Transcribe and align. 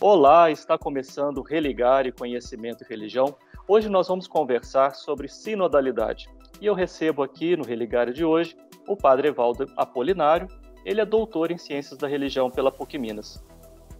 Olá, 0.00 0.48
está 0.48 0.78
começando 0.78 1.42
Religar 1.42 2.06
e 2.06 2.12
Conhecimento 2.12 2.84
e 2.84 2.88
Religião. 2.88 3.34
Hoje 3.66 3.88
nós 3.88 4.06
vamos 4.06 4.28
conversar 4.28 4.94
sobre 4.94 5.26
sinodalidade. 5.26 6.28
E 6.60 6.66
eu 6.66 6.72
recebo 6.72 7.20
aqui 7.20 7.56
no 7.56 7.64
Religar 7.64 8.12
de 8.12 8.24
hoje 8.24 8.56
o 8.86 8.96
Padre 8.96 9.26
Evaldo 9.26 9.66
Apolinário. 9.76 10.46
Ele 10.84 11.00
é 11.00 11.04
doutor 11.04 11.50
em 11.50 11.58
Ciências 11.58 11.98
da 11.98 12.06
Religião 12.06 12.48
pela 12.48 12.70
PUC 12.70 12.96
Minas. 12.96 13.44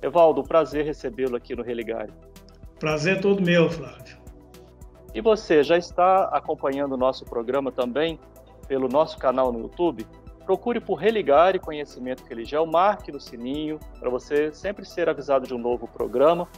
Evaldo, 0.01 0.45
prazer 0.45 0.85
recebê-lo 0.85 1.35
aqui 1.35 1.57
no 1.57 1.65
Religar. 1.65 2.09
Prazer 2.79 3.21
todo 3.21 3.43
meu, 3.43 3.69
Flávio. 3.69 4.19
E 5.13 5.21
você 5.21 5.65
já 5.65 5.77
está 5.77 6.27
acompanhando 6.27 6.93
o 6.93 6.97
nosso 6.97 7.25
programa 7.25 7.73
também 7.73 8.21
pelo 8.69 8.87
nosso 8.87 9.19
canal 9.19 9.51
no 9.51 9.63
YouTube? 9.63 10.07
Procure 10.49 10.81
por 10.81 10.95
Religar 10.95 11.55
e 11.55 11.59
Conhecimento 11.59 12.25
Religião, 12.25 12.65
marque 12.65 13.13
no 13.13 13.21
sininho 13.21 13.79
para 14.01 14.09
você 14.09 14.51
sempre 14.51 14.83
ser 14.83 15.07
avisado 15.07 15.47
de 15.47 15.53
um 15.53 15.59
novo 15.59 15.87
programa 15.87 16.49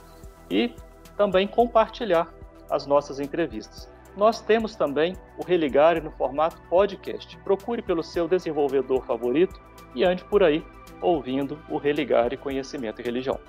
e 0.49 0.73
também 1.17 1.49
compartilhar 1.49 2.33
as 2.71 2.87
nossas 2.87 3.19
entrevistas. 3.19 3.93
Nós 4.17 4.41
temos 4.41 4.77
também 4.77 5.17
o 5.37 5.45
Religare 5.45 6.01
no 6.01 6.13
formato 6.13 6.63
podcast. 6.69 7.37
Procure 7.39 7.83
pelo 7.83 8.01
seu 8.01 8.29
desenvolvedor 8.29 9.05
favorito 9.05 9.61
e 9.93 10.05
ande 10.05 10.23
por 10.23 10.45
aí 10.45 10.65
ouvindo 11.03 11.61
o 11.69 11.77
Religare 11.77 12.37
Conhecimento 12.37 13.01
e 13.01 13.05
Religião. 13.05 13.41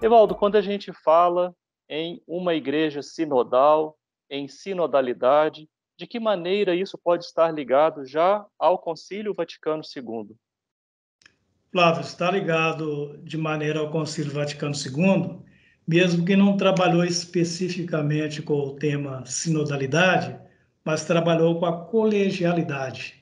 Evaldo, 0.00 0.36
quando 0.36 0.54
a 0.54 0.62
gente 0.62 0.92
fala 0.92 1.52
em 1.88 2.22
uma 2.24 2.54
igreja 2.54 3.02
sinodal, 3.02 3.98
em 4.30 4.46
sinodalidade, 4.46 5.68
de 6.00 6.06
que 6.06 6.18
maneira 6.18 6.74
isso 6.74 6.96
pode 6.96 7.26
estar 7.26 7.52
ligado 7.52 8.06
já 8.06 8.46
ao 8.58 8.78
Concílio 8.78 9.34
Vaticano 9.34 9.82
II? 9.94 10.34
Flávio, 11.70 12.00
está 12.00 12.30
ligado 12.30 13.18
de 13.22 13.36
maneira 13.36 13.80
ao 13.80 13.90
Concílio 13.90 14.32
Vaticano 14.32 14.74
II, 14.74 15.40
mesmo 15.86 16.24
que 16.24 16.34
não 16.34 16.56
trabalhou 16.56 17.04
especificamente 17.04 18.40
com 18.40 18.54
o 18.54 18.76
tema 18.76 19.26
sinodalidade, 19.26 20.40
mas 20.82 21.04
trabalhou 21.04 21.58
com 21.58 21.66
a 21.66 21.84
colegialidade. 21.84 23.16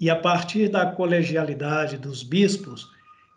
E 0.00 0.10
a 0.10 0.16
partir 0.16 0.68
da 0.68 0.90
colegialidade 0.90 1.98
dos 1.98 2.24
bispos 2.24 2.90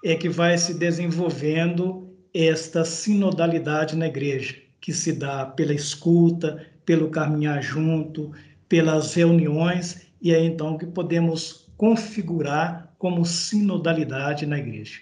é 0.03 0.15
que 0.15 0.27
vai 0.27 0.57
se 0.57 0.73
desenvolvendo 0.73 2.11
esta 2.33 2.83
sinodalidade 2.83 3.95
na 3.95 4.07
igreja, 4.07 4.55
que 4.79 4.91
se 4.91 5.13
dá 5.13 5.45
pela 5.45 5.73
escuta, 5.73 6.65
pelo 6.83 7.11
caminhar 7.11 7.61
junto, 7.61 8.31
pelas 8.71 9.13
reuniões, 9.15 10.09
e 10.21 10.33
é 10.33 10.41
então 10.41 10.77
que 10.77 10.85
podemos 10.85 11.69
configurar 11.75 12.95
como 12.97 13.25
sinodalidade 13.25 14.45
na 14.45 14.57
igreja. 14.57 15.01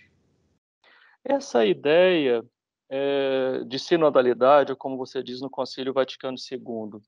Essa 1.23 1.63
ideia 1.63 2.43
é, 2.89 3.63
de 3.67 3.77
sinodalidade, 3.77 4.75
como 4.75 4.97
você 4.97 5.21
diz 5.21 5.39
no 5.39 5.51
Concílio 5.51 5.93
Vaticano 5.93 6.35
II, 6.51 6.99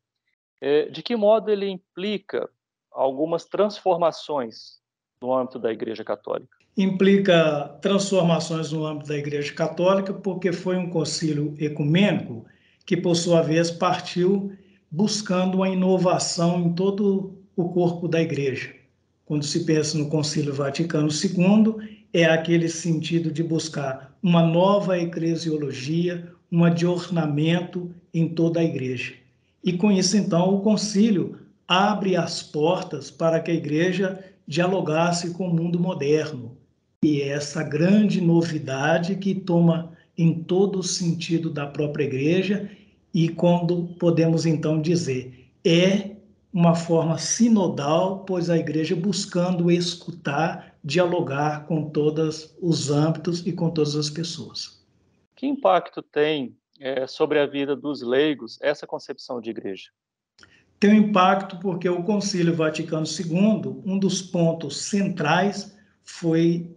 é, 0.61 0.85
de 0.85 1.01
que 1.01 1.15
modo 1.15 1.49
ele 1.49 1.67
implica 1.67 2.47
algumas 2.91 3.43
transformações 3.45 4.79
no 5.19 5.33
âmbito 5.33 5.57
da 5.57 5.71
Igreja 5.71 6.03
Católica? 6.03 6.55
Implica 6.77 7.69
transformações 7.81 8.71
no 8.71 8.85
âmbito 8.85 9.07
da 9.09 9.17
Igreja 9.17 9.51
Católica, 9.55 10.13
porque 10.13 10.53
foi 10.53 10.77
um 10.77 10.91
concílio 10.91 11.55
ecumênico 11.57 12.45
que, 12.85 12.95
por 12.95 13.15
sua 13.15 13.41
vez, 13.41 13.71
partiu 13.71 14.55
buscando 14.91 15.55
uma 15.55 15.69
inovação 15.69 16.61
em 16.61 16.73
todo 16.73 17.33
o 17.55 17.69
corpo 17.69 18.07
da 18.07 18.21
igreja. 18.21 18.73
Quando 19.25 19.45
se 19.45 19.63
pensa 19.63 19.97
no 19.97 20.09
Concílio 20.09 20.53
Vaticano 20.53 21.07
II, 21.07 22.01
é 22.13 22.25
aquele 22.25 22.67
sentido 22.67 23.31
de 23.31 23.41
buscar 23.41 24.13
uma 24.21 24.45
nova 24.45 24.99
eclesiologia, 24.99 26.29
uma 26.51 26.69
de 26.69 26.85
ornamento 26.85 27.89
em 28.13 28.27
toda 28.27 28.59
a 28.59 28.63
igreja. 28.63 29.13
E 29.63 29.73
com 29.73 29.89
isso, 29.89 30.17
então, 30.17 30.53
o 30.53 30.61
concílio 30.61 31.37
abre 31.65 32.17
as 32.17 32.43
portas 32.43 33.09
para 33.09 33.39
que 33.39 33.49
a 33.49 33.53
igreja 33.53 34.19
dialogasse 34.45 35.31
com 35.31 35.47
o 35.47 35.53
mundo 35.53 35.79
moderno. 35.79 36.57
E 37.03 37.21
é 37.21 37.29
essa 37.29 37.63
grande 37.63 38.19
novidade 38.19 39.15
que 39.15 39.33
toma 39.33 39.93
em 40.17 40.43
todo 40.43 40.79
o 40.79 40.83
sentido 40.83 41.49
da 41.49 41.65
própria 41.65 42.03
igreja 42.03 42.69
e 43.13 43.29
quando 43.29 43.95
podemos 43.99 44.45
então 44.45 44.81
dizer 44.81 45.49
é 45.63 46.15
uma 46.53 46.75
forma 46.75 47.17
sinodal, 47.17 48.25
pois 48.25 48.49
a 48.49 48.57
igreja 48.57 48.95
buscando 48.95 49.71
escutar, 49.71 50.75
dialogar 50.83 51.65
com 51.65 51.89
todos 51.89 52.55
os 52.61 52.89
âmbitos 52.89 53.45
e 53.45 53.53
com 53.53 53.69
todas 53.69 53.95
as 53.95 54.09
pessoas. 54.09 54.85
Que 55.35 55.47
impacto 55.47 56.01
tem 56.01 56.55
é, 56.79 57.07
sobre 57.07 57.39
a 57.39 57.45
vida 57.45 57.75
dos 57.75 58.01
leigos 58.01 58.57
essa 58.61 58.85
concepção 58.85 59.39
de 59.39 59.49
igreja? 59.49 59.89
Tem 60.79 60.89
um 60.89 61.09
impacto 61.09 61.57
porque 61.59 61.87
o 61.87 62.03
Concílio 62.03 62.55
Vaticano 62.55 63.05
II, 63.05 63.81
um 63.85 63.99
dos 63.99 64.21
pontos 64.21 64.81
centrais 64.81 65.77
foi 66.03 66.75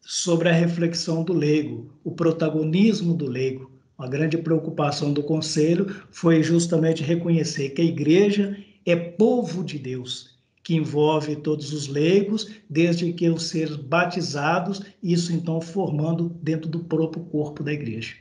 sobre 0.00 0.48
a 0.48 0.52
reflexão 0.52 1.24
do 1.24 1.32
leigo, 1.32 1.90
o 2.04 2.12
protagonismo 2.12 3.14
do 3.14 3.26
leigo. 3.26 3.70
Uma 3.98 4.08
grande 4.08 4.38
preocupação 4.38 5.12
do 5.12 5.24
Conselho 5.24 5.86
foi 6.12 6.40
justamente 6.40 7.02
reconhecer 7.02 7.70
que 7.70 7.82
a 7.82 7.84
igreja 7.84 8.56
é 8.86 8.94
povo 8.94 9.64
de 9.64 9.76
Deus, 9.76 10.38
que 10.62 10.76
envolve 10.76 11.34
todos 11.34 11.72
os 11.72 11.88
leigos, 11.88 12.60
desde 12.70 13.12
que 13.12 13.28
os 13.28 13.48
ser 13.48 13.76
batizados, 13.76 14.82
isso 15.02 15.32
então 15.32 15.60
formando 15.60 16.28
dentro 16.28 16.70
do 16.70 16.84
próprio 16.84 17.24
corpo 17.24 17.64
da 17.64 17.72
igreja. 17.72 18.14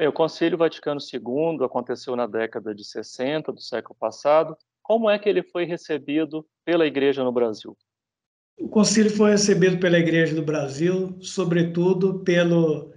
o 0.00 0.12
Concílio 0.12 0.58
Vaticano 0.58 0.98
II 1.00 1.64
aconteceu 1.64 2.16
na 2.16 2.26
década 2.26 2.74
de 2.74 2.84
60 2.84 3.52
do 3.52 3.60
século 3.60 3.94
passado. 3.94 4.56
Como 4.82 5.08
é 5.08 5.20
que 5.20 5.28
ele 5.28 5.44
foi 5.44 5.64
recebido 5.64 6.44
pela 6.64 6.84
igreja 6.84 7.22
no 7.22 7.30
Brasil? 7.30 7.76
O 8.58 8.68
concílio 8.68 9.10
foi 9.10 9.30
recebido 9.30 9.78
pela 9.78 9.98
igreja 9.98 10.34
do 10.34 10.42
Brasil, 10.42 11.16
sobretudo 11.20 12.20
pelo 12.20 12.93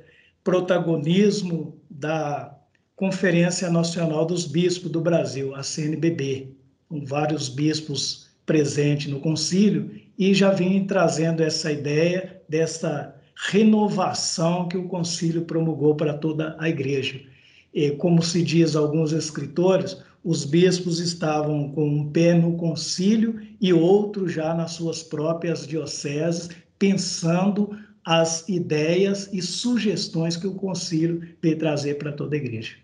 protagonismo 0.48 1.78
da 1.90 2.58
Conferência 2.96 3.70
Nacional 3.70 4.26
dos 4.26 4.46
Bispos 4.46 4.90
do 4.90 5.02
Brasil, 5.02 5.54
a 5.54 5.62
CNBB, 5.62 6.54
com 6.88 7.04
vários 7.04 7.50
bispos 7.50 8.30
presentes 8.46 9.12
no 9.12 9.20
concílio, 9.20 9.92
e 10.18 10.34
já 10.34 10.52
vem 10.52 10.88
trazendo 10.88 11.44
essa 11.44 11.70
ideia 11.70 12.42
dessa 12.48 13.14
renovação 13.50 14.70
que 14.70 14.78
o 14.78 14.88
concílio 14.88 15.42
promulgou 15.42 15.96
para 15.96 16.14
toda 16.14 16.56
a 16.58 16.70
igreja. 16.70 17.20
E, 17.74 17.92
como 17.92 18.24
se 18.24 18.42
diz 18.42 18.74
alguns 18.74 19.12
escritores, 19.12 19.98
os 20.24 20.46
bispos 20.46 21.02
estavam 21.02 21.74
com 21.74 21.86
um 21.86 22.10
pé 22.10 22.34
no 22.34 22.56
concílio 22.56 23.38
e 23.60 23.74
outro 23.74 24.30
já 24.30 24.54
nas 24.54 24.72
suas 24.72 25.04
próprias 25.04 25.68
dioceses, 25.68 26.52
pensando 26.80 27.78
as 28.10 28.48
ideias 28.48 29.28
e 29.34 29.42
sugestões 29.42 30.38
que 30.38 30.48
o 30.48 30.56
concílio 30.56 31.36
veio 31.42 31.58
trazer 31.58 31.96
para 31.96 32.14
toda 32.14 32.38
a 32.38 32.38
igreja. 32.38 32.78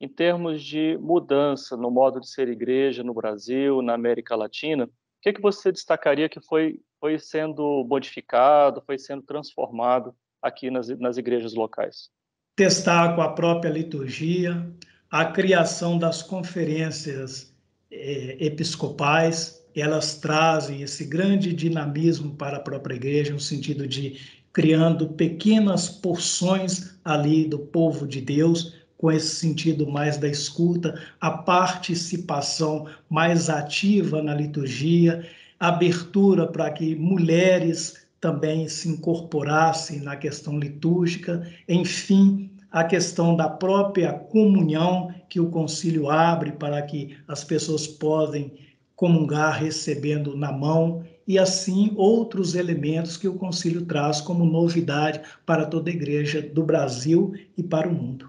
Em 0.00 0.06
termos 0.06 0.62
de 0.62 0.96
mudança 0.98 1.76
no 1.76 1.90
modo 1.90 2.20
de 2.20 2.30
ser 2.30 2.48
igreja 2.48 3.02
no 3.02 3.12
Brasil, 3.12 3.82
na 3.82 3.94
América 3.94 4.36
Latina, 4.36 4.84
o 4.84 4.90
que, 5.20 5.32
que 5.32 5.40
você 5.40 5.72
destacaria 5.72 6.28
que 6.28 6.40
foi, 6.40 6.78
foi 7.00 7.18
sendo 7.18 7.84
modificado, 7.88 8.80
foi 8.86 8.96
sendo 8.96 9.22
transformado 9.22 10.14
aqui 10.40 10.70
nas, 10.70 10.86
nas 11.00 11.16
igrejas 11.16 11.54
locais? 11.54 12.08
Destaco 12.56 13.20
a 13.20 13.32
própria 13.32 13.70
liturgia, 13.70 14.72
a 15.10 15.24
criação 15.24 15.98
das 15.98 16.22
conferências 16.22 17.52
eh, 17.90 18.36
episcopais, 18.38 19.67
elas 19.80 20.16
trazem 20.16 20.82
esse 20.82 21.04
grande 21.04 21.52
dinamismo 21.52 22.34
para 22.34 22.56
a 22.56 22.60
própria 22.60 22.94
igreja, 22.94 23.32
no 23.32 23.40
sentido 23.40 23.86
de 23.86 24.18
criando 24.52 25.08
pequenas 25.08 25.88
porções 25.88 26.94
ali 27.04 27.44
do 27.44 27.58
povo 27.58 28.06
de 28.06 28.20
Deus, 28.20 28.74
com 28.96 29.12
esse 29.12 29.36
sentido 29.36 29.86
mais 29.86 30.16
da 30.16 30.28
escuta, 30.28 31.00
a 31.20 31.30
participação 31.30 32.86
mais 33.08 33.48
ativa 33.48 34.20
na 34.20 34.34
liturgia, 34.34 35.24
abertura 35.60 36.46
para 36.46 36.70
que 36.70 36.96
mulheres 36.96 38.06
também 38.20 38.68
se 38.68 38.88
incorporassem 38.88 40.00
na 40.00 40.16
questão 40.16 40.58
litúrgica, 40.58 41.48
enfim, 41.68 42.50
a 42.70 42.84
questão 42.84 43.36
da 43.36 43.48
própria 43.48 44.12
comunhão 44.12 45.14
que 45.28 45.40
o 45.40 45.50
concílio 45.50 46.10
abre 46.10 46.52
para 46.52 46.82
que 46.82 47.16
as 47.28 47.44
pessoas 47.44 47.86
podem 47.86 48.67
comungar 48.98 49.60
recebendo 49.60 50.36
na 50.36 50.50
mão, 50.50 51.06
e 51.24 51.38
assim 51.38 51.94
outros 51.96 52.56
elementos 52.56 53.16
que 53.16 53.28
o 53.28 53.38
concílio 53.38 53.86
traz 53.86 54.20
como 54.20 54.44
novidade 54.44 55.22
para 55.46 55.64
toda 55.64 55.88
a 55.88 55.94
igreja 55.94 56.42
do 56.42 56.64
Brasil 56.64 57.32
e 57.56 57.62
para 57.62 57.88
o 57.88 57.94
mundo. 57.94 58.28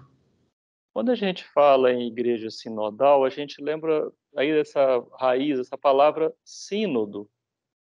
Quando 0.94 1.10
a 1.10 1.16
gente 1.16 1.44
fala 1.52 1.92
em 1.92 2.06
igreja 2.06 2.48
sinodal, 2.50 3.24
a 3.24 3.30
gente 3.30 3.60
lembra 3.60 4.12
aí 4.36 4.52
dessa 4.52 5.04
raiz, 5.18 5.58
essa 5.58 5.76
palavra 5.76 6.32
sínodo. 6.44 7.28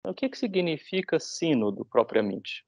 O 0.06 0.14
que, 0.14 0.30
que 0.30 0.38
significa 0.38 1.20
sínodo 1.20 1.84
propriamente? 1.84 2.64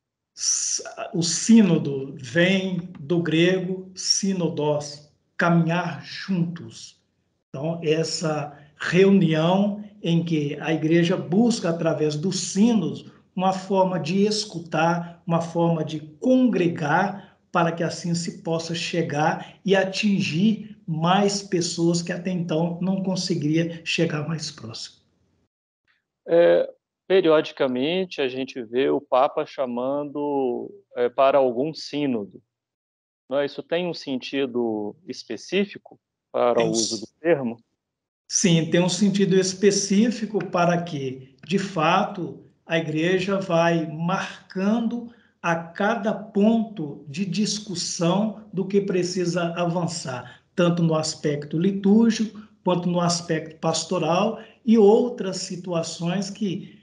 O 1.14 1.22
sínodo 1.22 2.14
vem 2.18 2.80
do 3.00 3.22
grego 3.22 3.90
sinodos, 3.94 5.10
caminhar 5.38 6.04
juntos. 6.04 7.00
Então, 7.48 7.80
essa 7.82 8.58
reunião 8.78 9.82
em 10.02 10.24
que 10.24 10.58
a 10.60 10.72
igreja 10.72 11.16
busca, 11.16 11.70
através 11.70 12.16
dos 12.16 12.40
sinos, 12.52 13.10
uma 13.34 13.52
forma 13.52 13.98
de 13.98 14.24
escutar, 14.24 15.22
uma 15.26 15.40
forma 15.40 15.84
de 15.84 16.00
congregar, 16.00 17.38
para 17.50 17.70
que 17.70 17.82
assim 17.82 18.14
se 18.14 18.42
possa 18.42 18.74
chegar 18.74 19.58
e 19.64 19.76
atingir 19.76 20.78
mais 20.86 21.42
pessoas 21.42 22.00
que 22.00 22.10
até 22.10 22.30
então 22.30 22.78
não 22.80 23.02
conseguiria 23.02 23.84
chegar 23.84 24.26
mais 24.26 24.50
próximo. 24.50 25.02
É, 26.26 26.72
periodicamente 27.06 28.20
a 28.22 28.28
gente 28.28 28.62
vê 28.62 28.88
o 28.88 29.00
Papa 29.00 29.44
chamando 29.44 30.70
é, 30.96 31.08
para 31.10 31.38
algum 31.38 31.74
sínodo. 31.74 32.42
Não 33.28 33.38
é? 33.38 33.46
Isso 33.46 33.62
tem 33.62 33.86
um 33.86 33.94
sentido 33.94 34.96
específico 35.06 36.00
para 36.30 36.54
tem, 36.54 36.68
o 36.68 36.70
uso 36.70 37.00
do 37.00 37.20
termo? 37.20 37.62
Sim, 38.34 38.64
tem 38.70 38.82
um 38.82 38.88
sentido 38.88 39.38
específico 39.38 40.42
para 40.42 40.80
que, 40.80 41.36
de 41.46 41.58
fato, 41.58 42.40
a 42.64 42.78
igreja 42.78 43.38
vai 43.38 43.86
marcando 43.86 45.10
a 45.42 45.54
cada 45.54 46.14
ponto 46.14 47.04
de 47.06 47.26
discussão 47.26 48.44
do 48.50 48.64
que 48.64 48.80
precisa 48.80 49.52
avançar, 49.54 50.40
tanto 50.56 50.82
no 50.82 50.94
aspecto 50.94 51.58
litúrgico 51.58 52.40
quanto 52.64 52.88
no 52.88 53.02
aspecto 53.02 53.56
pastoral 53.56 54.40
e 54.64 54.78
outras 54.78 55.36
situações 55.36 56.30
que 56.30 56.78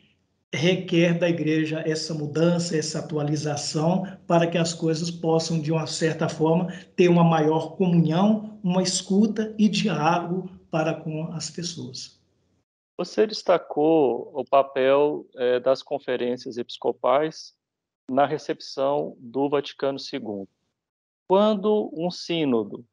requer 0.53 1.17
da 1.17 1.27
igreja 1.27 1.81
essa 1.83 2.13
mudança, 2.13 2.77
essa 2.77 2.99
atualização, 2.99 4.05
para 4.27 4.45
que 4.45 4.57
as 4.59 4.71
coisas 4.71 5.09
possam, 5.09 5.59
de 5.59 5.71
uma 5.71 5.87
certa 5.87 6.29
forma, 6.29 6.71
ter 6.95 7.09
uma 7.09 7.23
maior 7.23 7.75
comunhão, 7.75 8.59
uma 8.63 8.83
escuta 8.83 9.51
e 9.57 9.67
diálogo 9.67 10.58
para 10.69 10.93
com 10.93 11.31
as 11.33 11.49
pessoas. 11.49 12.19
Você 12.97 13.25
destacou 13.25 14.29
o 14.33 14.43
papel 14.43 15.25
é, 15.35 15.59
das 15.59 15.81
conferências 15.81 16.57
episcopais 16.57 17.55
na 18.09 18.25
recepção 18.25 19.15
do 19.19 19.47
Vaticano 19.49 19.97
II. 19.97 20.47
Quando 21.27 21.89
um 21.93 22.11
sínodo 22.11 22.85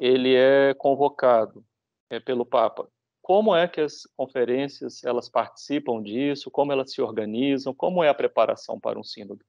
ele 0.00 0.34
é 0.34 0.74
convocado 0.74 1.64
é, 2.10 2.18
pelo 2.18 2.44
Papa, 2.44 2.88
como 3.22 3.54
é 3.54 3.66
que 3.68 3.80
as 3.80 4.02
conferências 4.16 5.02
elas 5.04 5.28
participam 5.28 6.02
disso? 6.02 6.50
Como 6.50 6.72
elas 6.72 6.92
se 6.92 7.00
organizam? 7.00 7.72
Como 7.72 8.02
é 8.02 8.08
a 8.08 8.14
preparação 8.14 8.78
para 8.78 8.98
um 8.98 9.04
sínodo? 9.04 9.44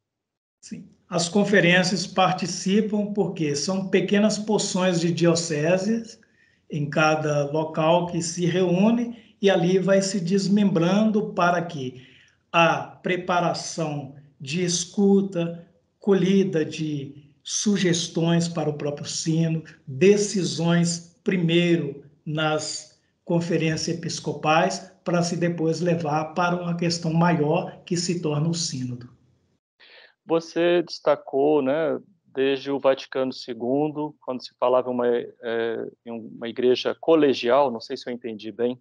Sim. 0.62 0.88
As 1.10 1.28
conferências 1.28 2.08
participam 2.08 3.14
porque 3.14 3.56
são 3.56 3.90
pequenas 3.90 4.38
porções 4.38 5.00
de 5.00 5.12
dioceses 5.12 6.20
em 6.76 6.90
cada 6.90 7.50
local 7.52 8.08
que 8.08 8.22
se 8.22 8.46
reúne 8.46 9.18
e 9.42 9.50
ali 9.50 9.80
vai 9.80 10.02
se 10.02 10.20
desmembrando 10.20 11.34
para 11.34 11.62
que 11.62 12.06
a 12.52 12.78
preparação 12.80 14.16
de 14.40 14.64
escuta, 14.64 15.66
colhida 16.00 16.66
de 16.66 17.32
sugestões 17.44 18.48
para 18.48 18.70
o 18.70 18.78
próprio 18.78 19.06
sino, 19.06 19.64
decisões 19.88 21.20
primeiro 21.24 22.04
nas 22.26 23.00
conferências 23.24 23.98
episcopais 23.98 24.92
para 25.04 25.22
se 25.22 25.38
depois 25.38 25.80
levar 25.80 26.34
para 26.34 26.62
uma 26.62 26.76
questão 26.76 27.14
maior 27.14 27.84
que 27.86 27.96
se 27.96 28.22
torna 28.22 28.50
o 28.50 28.54
sínodo. 28.54 29.10
Você 30.26 30.82
destacou, 30.82 31.62
né, 31.62 32.00
desde 32.36 32.70
o 32.70 32.80
Vaticano 32.80 33.32
II, 33.32 34.14
quando 34.20 34.44
se 34.44 34.54
falava 34.60 34.90
uma, 34.90 35.08
é, 35.08 35.92
em 36.06 36.12
uma 36.12 36.50
igreja 36.50 36.94
colegial, 36.94 37.72
não 37.72 37.80
sei 37.80 37.96
se 37.96 38.10
eu 38.10 38.14
entendi 38.14 38.52
bem, 38.52 38.80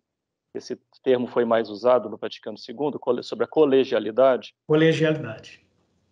esse 0.54 0.76
termo 1.02 1.26
foi 1.26 1.44
mais 1.44 1.70
usado 1.70 2.08
no 2.08 2.16
Vaticano 2.16 2.56
II, 2.58 3.22
sobre 3.22 3.44
a 3.44 3.48
colegialidade. 3.48 4.54
Colegialidade. 4.66 5.64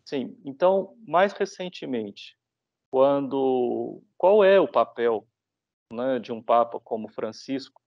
Sim. 0.04 0.36
Então, 0.44 0.94
mais 1.06 1.32
recentemente, 1.32 2.36
quando 2.90 4.02
qual 4.16 4.42
é 4.42 4.60
o 4.60 4.68
papel 4.68 5.26
né, 5.92 6.18
de 6.18 6.32
um 6.32 6.42
papa 6.42 6.80
como 6.80 7.08
Francisco 7.08 7.80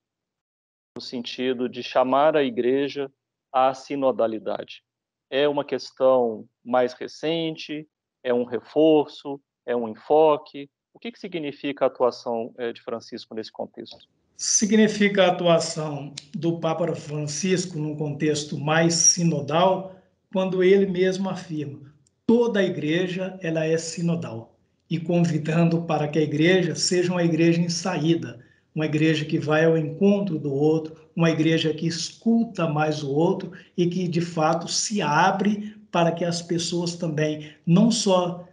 no 0.96 1.02
sentido 1.02 1.68
de 1.68 1.84
chamar 1.84 2.38
a 2.38 2.44
igreja 2.44 3.12
à 3.52 3.74
sinodalidade. 3.74 4.84
É 5.30 5.48
uma 5.48 5.66
questão 5.66 6.48
mais 6.64 6.94
recente? 6.94 7.88
É 8.26 8.34
um 8.34 8.44
reforço? 8.44 9.40
É 9.68 9.76
um 9.76 9.88
enfoque? 9.88 10.68
O 10.92 10.98
que, 10.98 11.12
que 11.12 11.20
significa 11.20 11.86
a 11.86 11.88
atuação 11.88 12.52
eh, 12.58 12.74
de 12.74 12.82
Francisco 12.82 13.36
nesse 13.36 13.52
contexto? 13.52 14.08
Significa 14.36 15.26
a 15.26 15.28
atuação 15.28 16.12
do 16.36 16.60
Papa 16.60 16.96
Francisco 16.96 17.78
num 17.78 17.96
contexto 17.96 18.58
mais 18.58 18.96
sinodal, 18.96 19.96
quando 20.34 20.64
ele 20.64 20.88
mesmo 20.88 21.30
afirma: 21.30 21.94
toda 22.26 22.62
a 22.62 22.64
igreja 22.64 23.38
ela 23.44 23.64
é 23.64 23.78
sinodal 23.78 24.58
e 24.90 25.00
convidando 25.00 25.84
para 25.84 26.08
que 26.08 26.18
a 26.18 26.24
igreja 26.24 26.74
seja 26.74 27.12
uma 27.12 27.24
igreja 27.24 27.62
em 27.62 27.70
saída, 27.70 28.44
uma 28.74 28.88
igreja 28.88 29.24
que 29.24 29.38
vai 29.38 29.66
ao 29.66 29.78
encontro 29.78 30.40
do 30.40 30.52
outro, 30.52 30.96
uma 31.16 31.30
igreja 31.30 31.72
que 31.76 31.86
escuta 31.86 32.68
mais 32.68 33.04
o 33.04 33.12
outro 33.12 33.52
e 33.78 33.86
que 33.86 34.08
de 34.08 34.22
fato 34.22 34.68
se 34.68 35.00
abre 35.00 35.75
para 35.96 36.12
que 36.12 36.26
as 36.26 36.42
pessoas 36.42 36.98
também 36.98 37.56
não 37.66 37.90
só 37.90 38.46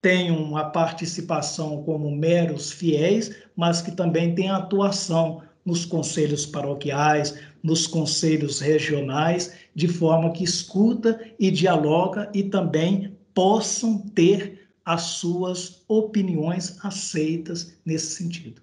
tenham 0.00 0.56
a 0.56 0.64
participação 0.64 1.82
como 1.84 2.10
meros 2.10 2.72
fiéis, 2.72 3.36
mas 3.54 3.82
que 3.82 3.94
também 3.94 4.34
tenham 4.34 4.56
atuação 4.56 5.42
nos 5.62 5.84
conselhos 5.84 6.46
paroquiais, 6.46 7.38
nos 7.62 7.86
conselhos 7.86 8.60
regionais, 8.60 9.54
de 9.74 9.86
forma 9.88 10.32
que 10.32 10.42
escuta 10.42 11.20
e 11.38 11.50
dialoga 11.50 12.30
e 12.32 12.44
também 12.44 13.14
possam 13.34 13.98
ter 13.98 14.66
as 14.82 15.02
suas 15.02 15.84
opiniões 15.88 16.82
aceitas 16.82 17.78
nesse 17.84 18.14
sentido. 18.14 18.62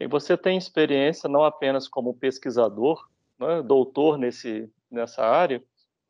E 0.00 0.08
você 0.08 0.36
tem 0.36 0.58
experiência 0.58 1.28
não 1.28 1.44
apenas 1.44 1.86
como 1.86 2.14
pesquisador, 2.14 3.08
né, 3.38 3.62
doutor 3.62 4.18
nesse, 4.18 4.68
nessa 4.90 5.22
área, 5.22 5.62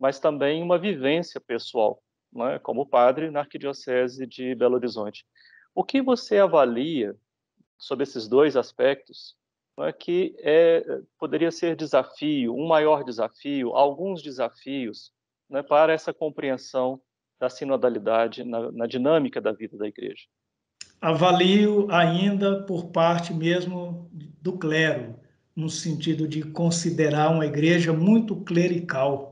mas 0.02 0.18
também 0.18 0.60
uma 0.60 0.76
vivência 0.76 1.40
pessoal, 1.40 2.02
né, 2.32 2.58
como 2.58 2.84
padre 2.84 3.30
na 3.30 3.38
Arquidiocese 3.38 4.26
de 4.26 4.52
Belo 4.56 4.74
Horizonte. 4.74 5.24
O 5.72 5.84
que 5.84 6.02
você 6.02 6.38
avalia 6.38 7.16
sobre 7.78 8.02
esses 8.02 8.26
dois 8.26 8.56
aspectos 8.56 9.36
né, 9.78 9.92
que 9.92 10.34
é, 10.40 11.00
poderia 11.16 11.52
ser 11.52 11.76
desafio, 11.76 12.52
um 12.52 12.66
maior 12.66 13.04
desafio, 13.04 13.76
alguns 13.76 14.20
desafios 14.20 15.12
né, 15.48 15.62
para 15.62 15.92
essa 15.92 16.12
compreensão 16.12 17.00
da 17.38 17.48
sinodalidade 17.48 18.42
na, 18.42 18.72
na 18.72 18.86
dinâmica 18.88 19.40
da 19.40 19.52
vida 19.52 19.78
da 19.78 19.86
igreja? 19.86 20.24
avalio 21.00 21.88
ainda 21.90 22.62
por 22.62 22.86
parte 22.92 23.32
mesmo 23.32 24.08
do 24.40 24.52
clero, 24.52 25.16
no 25.54 25.68
sentido 25.68 26.26
de 26.26 26.42
considerar 26.42 27.30
uma 27.30 27.44
igreja 27.44 27.92
muito 27.92 28.36
clerical. 28.36 29.31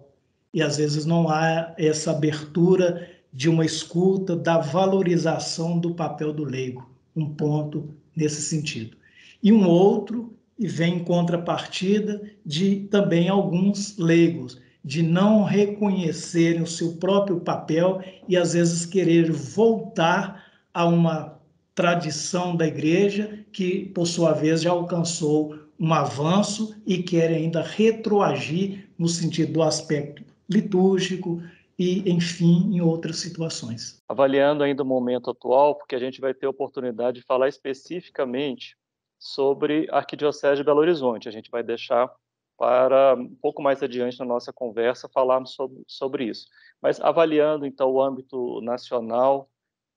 E 0.53 0.63
às 0.63 0.79
vezes 0.79 1.07
não 1.07 1.29
há 1.29 1.73
essa 1.79 2.11
abertura 2.11 3.09
de 3.33 3.49
uma 3.49 3.65
escuta, 3.65 4.35
da 4.35 4.59
valorização 4.59 5.79
do 5.79 5.95
papel 5.95 6.33
do 6.33 6.45
leigo. 6.45 6.91
Um 7.15 7.29
ponto 7.29 7.95
nesse 8.17 8.43
sentido. 8.43 8.97
E 9.43 9.53
um 9.53 9.69
outro, 9.69 10.35
e 10.59 10.67
vem 10.67 10.97
em 10.97 11.05
contrapartida 11.05 12.21
de 12.45 12.81
também 12.91 13.29
alguns 13.29 13.97
leigos, 13.97 14.61
de 14.85 15.03
não 15.03 15.45
reconhecerem 15.45 16.63
o 16.63 16.67
seu 16.67 16.95
próprio 16.95 17.41
papel 17.41 18.03
e 18.29 18.37
às 18.37 18.53
vezes 18.55 18.85
querer 18.85 19.31
voltar 19.31 20.45
a 20.75 20.85
uma 20.85 21.39
tradição 21.75 22.57
da 22.57 22.67
igreja, 22.67 23.39
que, 23.53 23.87
por 23.95 24.07
sua 24.07 24.33
vez, 24.33 24.63
já 24.63 24.71
alcançou 24.71 25.57
um 25.79 25.95
avanço 25.95 26.75
e 26.85 26.99
quer 26.99 27.31
ainda 27.31 27.63
retroagir 27.63 28.89
no 28.99 29.09
sentido 29.09 29.53
do 29.53 29.63
aspecto 29.63 30.30
litúrgico 30.51 31.43
e, 31.79 32.11
enfim, 32.11 32.75
em 32.75 32.81
outras 32.81 33.17
situações. 33.19 34.03
Avaliando 34.09 34.63
ainda 34.63 34.83
o 34.83 34.87
momento 34.87 35.31
atual, 35.31 35.77
porque 35.77 35.95
a 35.95 35.99
gente 35.99 36.21
vai 36.21 36.35
ter 36.35 36.47
oportunidade 36.47 37.21
de 37.21 37.27
falar 37.27 37.49
especificamente 37.49 38.77
sobre 39.19 39.87
a 39.91 39.99
Arquidiocese 39.99 40.57
de 40.57 40.65
Belo 40.65 40.81
Horizonte. 40.81 41.29
A 41.29 41.33
gente 41.33 41.51
vai 41.51 41.63
deixar 41.63 42.13
para 42.59 43.15
um 43.15 43.35
pouco 43.37 43.63
mais 43.63 43.83
adiante 43.83 44.19
na 44.19 44.27
nossa 44.27 44.53
conversa 44.53 45.09
falarmos 45.09 45.55
sobre, 45.55 45.83
sobre 45.87 46.25
isso. 46.25 46.47
Mas 46.83 47.01
avaliando 47.01 47.65
então 47.65 47.91
o 47.91 48.03
âmbito 48.03 48.61
nacional, 48.61 49.49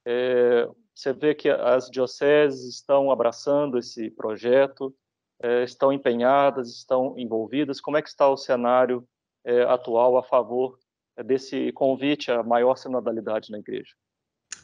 é, 0.05 0.69
você 0.95 1.11
vê 1.11 1.35
que 1.35 1.49
as 1.49 1.89
dioceses 1.89 2.63
estão 2.73 3.11
abraçando 3.11 3.77
esse 3.77 4.09
projeto, 4.11 4.95
é, 5.41 5.63
estão 5.63 5.91
empenhadas, 5.91 6.69
estão 6.69 7.13
envolvidas. 7.17 7.81
Como 7.81 7.97
é 7.97 8.01
que 8.01 8.07
está 8.07 8.29
o 8.29 8.37
cenário 8.37 9.05
é, 9.45 9.63
atual 9.63 10.17
a 10.17 10.23
favor 10.23 10.77
desse 11.25 11.71
convite 11.73 12.31
à 12.31 12.41
maior 12.41 12.75
sinodalidade 12.75 13.51
na 13.51 13.59
igreja? 13.59 13.93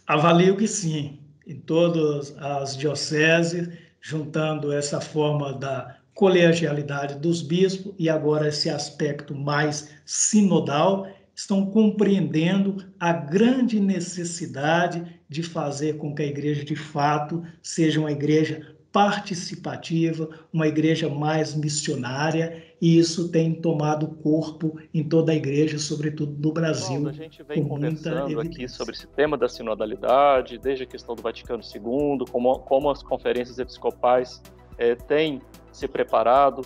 Avalio 0.08 0.58
que 0.58 0.68
sim, 0.68 1.20
em 1.46 1.60
todas 1.60 2.36
as 2.38 2.76
dioceses, 2.76 3.70
juntando 4.02 4.72
essa 4.72 5.00
forma 5.00 5.54
da 5.54 5.98
colegialidade 6.14 7.20
dos 7.20 7.42
bispos 7.42 7.94
e 7.98 8.10
agora 8.10 8.48
esse 8.48 8.70
aspecto 8.70 9.36
mais 9.36 9.96
sinodal, 10.06 11.08
estão 11.34 11.66
compreendendo 11.66 12.84
a 13.00 13.14
grande 13.14 13.80
necessidade 13.80 15.22
de 15.30 15.42
fazer 15.42 15.98
com 15.98 16.14
que 16.14 16.22
a 16.22 16.26
igreja 16.26 16.66
de 16.66 16.76
fato 16.76 17.42
seja 17.62 18.00
uma 18.00 18.12
igreja 18.12 18.76
participativa, 18.92 20.30
uma 20.52 20.68
igreja 20.68 21.10
mais 21.10 21.54
missionária, 21.54 22.64
e 22.82 22.98
isso 22.98 23.30
tem 23.30 23.54
tomado 23.54 24.08
corpo 24.08 24.80
em 24.94 25.04
toda 25.04 25.32
a 25.32 25.36
igreja, 25.36 25.78
sobretudo 25.78 26.36
no 26.40 26.52
Brasil. 26.52 27.02
Bom, 27.02 27.10
a 27.10 27.14
gente 27.14 27.44
vem 27.44 27.64
conversando 27.64 28.40
aqui 28.40 28.68
sobre 28.68 28.96
esse 28.96 29.08
tema 29.08 29.38
da 29.38 29.48
sinodalidade, 29.48 30.58
desde 30.58 30.86
a 30.86 30.88
questão 30.88 31.14
do 31.14 31.22
Vaticano 31.22 31.62
II, 31.62 32.26
como, 32.32 32.60
como 32.60 32.90
as 32.90 33.04
conferências 33.04 33.60
episcopais 33.60 34.42
é, 34.78 34.96
têm 34.96 35.42
se 35.72 35.88
preparado 35.88 36.62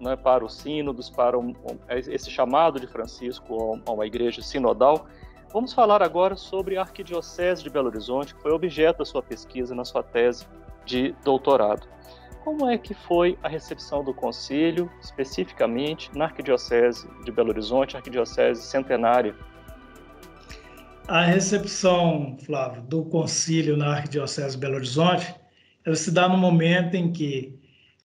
né, 0.00 0.16
para 0.16 0.44
os 0.44 0.54
sínodos, 0.54 1.10
para 1.10 1.38
um, 1.38 1.52
esse 1.88 2.30
chamado 2.30 2.80
de 2.80 2.86
Francisco 2.86 3.80
a 3.84 3.92
uma 3.92 4.06
igreja 4.06 4.40
sinodal. 4.40 5.06
Vamos 5.52 5.72
falar 5.72 6.02
agora 6.02 6.36
sobre 6.36 6.76
a 6.76 6.82
Arquidiocese 6.82 7.62
de 7.62 7.70
Belo 7.70 7.88
Horizonte, 7.88 8.34
que 8.34 8.40
foi 8.40 8.52
objeto 8.52 8.98
da 8.98 9.04
sua 9.04 9.22
pesquisa 9.22 9.74
na 9.74 9.84
sua 9.84 10.02
tese 10.02 10.46
de 10.86 11.14
doutorado. 11.24 11.86
Como 12.42 12.70
é 12.70 12.78
que 12.78 12.94
foi 12.94 13.36
a 13.42 13.48
recepção 13.48 14.04
do 14.04 14.14
concílio, 14.14 14.88
especificamente 15.02 16.10
na 16.16 16.26
Arquidiocese 16.26 17.06
de 17.24 17.32
Belo 17.32 17.50
Horizonte, 17.50 17.96
Arquidiocese 17.96 18.62
centenária? 18.62 19.34
A 21.08 21.24
recepção, 21.24 22.36
Flávio, 22.44 22.82
do 22.82 23.04
concílio 23.04 23.76
na 23.76 23.94
Arquidiocese 23.94 24.52
de 24.52 24.58
Belo 24.58 24.76
Horizonte, 24.76 25.34
ela 25.84 25.96
se 25.96 26.10
dá 26.10 26.28
no 26.28 26.36
momento 26.36 26.94
em 26.94 27.12
que 27.12 27.58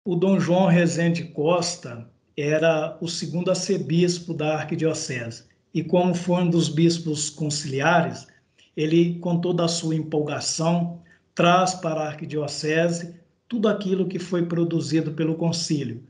o 0.05 0.15
Dom 0.15 0.39
João 0.39 0.67
Rezende 0.67 1.25
Costa 1.25 2.07
era 2.37 2.95
o 3.01 3.07
segundo 3.07 3.49
arcebispo 3.49 4.33
da 4.33 4.55
Arquidiocese. 4.55 5.45
E 5.73 5.83
como 5.83 6.13
foi 6.13 6.43
um 6.43 6.49
dos 6.49 6.69
bispos 6.69 7.29
conciliares, 7.29 8.27
ele, 8.75 9.17
com 9.19 9.39
toda 9.39 9.65
a 9.65 9.67
sua 9.67 9.95
empolgação, 9.95 11.01
traz 11.37 11.75
para 11.75 12.01
a 12.01 12.07
arquidiocese 12.07 13.13
tudo 13.47 13.67
aquilo 13.67 14.07
que 14.07 14.17
foi 14.17 14.47
produzido 14.47 15.11
pelo 15.11 15.35
concílio, 15.35 16.03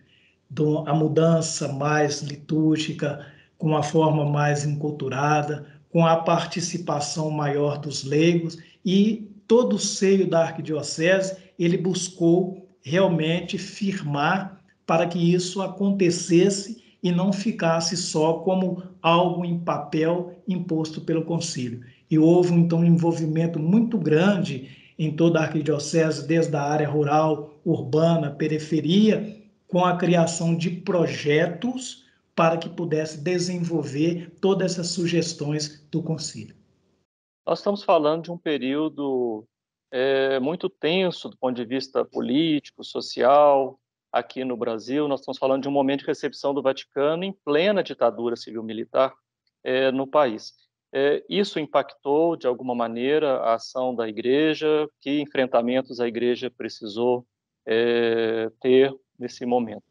a 0.85 0.93
mudança 0.93 1.67
mais 1.73 2.21
litúrgica, 2.21 3.27
com 3.57 3.75
a 3.75 3.83
forma 3.83 4.25
mais 4.25 4.65
enculturada, 4.65 5.67
com 5.89 6.07
a 6.07 6.15
participação 6.15 7.29
maior 7.29 7.77
dos 7.77 8.05
leigos 8.05 8.57
e 8.85 9.29
todo 9.45 9.75
o 9.75 9.79
seio 9.79 10.29
da 10.29 10.43
arquidiocese, 10.45 11.35
ele 11.59 11.77
buscou 11.77 12.65
realmente 12.81 13.57
firmar 13.57 14.61
para 14.85 15.07
que 15.07 15.19
isso 15.33 15.61
acontecesse 15.61 16.81
e 17.03 17.11
não 17.11 17.33
ficasse 17.33 17.97
só 17.97 18.35
como 18.35 18.81
algo 19.01 19.43
em 19.43 19.59
papel 19.59 20.41
imposto 20.47 21.01
pelo 21.01 21.25
concílio. 21.25 21.81
E 22.09 22.17
houve 22.17 22.53
então 22.53 22.79
um 22.79 22.85
envolvimento 22.85 23.59
muito 23.59 23.97
grande 23.97 24.86
em 24.97 25.15
toda 25.15 25.39
a 25.39 25.43
arquidiocese, 25.43 26.27
desde 26.27 26.55
a 26.55 26.61
área 26.61 26.89
rural, 26.89 27.59
urbana, 27.63 28.31
periferia, 28.31 29.35
com 29.67 29.83
a 29.83 29.97
criação 29.97 30.55
de 30.55 30.69
projetos 30.71 32.05
para 32.35 32.57
que 32.57 32.69
pudesse 32.69 33.21
desenvolver 33.21 34.31
todas 34.39 34.73
essas 34.73 34.89
sugestões 34.89 35.85
do 35.91 36.01
Conselho. 36.01 36.55
Nós 37.45 37.59
estamos 37.59 37.83
falando 37.83 38.23
de 38.23 38.31
um 38.31 38.37
período 38.37 39.45
é, 39.91 40.39
muito 40.39 40.69
tenso 40.69 41.29
do 41.29 41.37
ponto 41.37 41.55
de 41.55 41.65
vista 41.65 42.03
político, 42.03 42.83
social, 42.83 43.79
aqui 44.11 44.43
no 44.43 44.57
Brasil. 44.57 45.07
Nós 45.07 45.21
estamos 45.21 45.37
falando 45.37 45.63
de 45.63 45.69
um 45.69 45.71
momento 45.71 46.01
de 46.01 46.07
recepção 46.07 46.53
do 46.53 46.61
Vaticano 46.61 47.23
em 47.23 47.31
plena 47.31 47.83
ditadura 47.83 48.35
civil-militar 48.35 49.13
é, 49.63 49.91
no 49.91 50.07
país. 50.07 50.53
É, 50.93 51.23
isso 51.29 51.59
impactou, 51.59 52.35
de 52.35 52.47
alguma 52.47 52.73
maneira, 52.73 53.37
a 53.37 53.55
ação 53.55 53.93
da 53.93 54.07
igreja? 54.07 54.87
Que 55.01 55.19
enfrentamentos 55.19 55.99
a 55.99 56.07
igreja 56.07 56.49
precisou 56.49 57.25
é, 57.65 58.49
ter 58.61 58.93
nesse 59.19 59.45
momento? 59.45 59.83